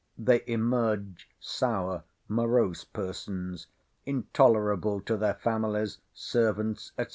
They 0.17 0.41
emerge 0.47 1.29
sour, 1.39 2.05
morose 2.27 2.83
persons, 2.83 3.67
intolerable 4.03 4.99
to 5.01 5.15
their 5.15 5.35
families, 5.35 5.99
servants, 6.11 6.91
&c. 6.97 7.05